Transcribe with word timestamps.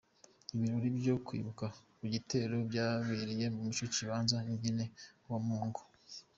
Ibirori 0.53 0.87
vyo 0.99 1.15
kwibuka 1.25 1.65
ico 1.93 2.05
gitero 2.13 2.53
vyabereye 2.69 3.45
muri 3.55 3.67
ico 3.73 3.85
kibanza 3.93 4.35
nyene 4.61 4.85
ku 5.21 5.27
wa 5.33 5.39
mungu. 5.47 5.81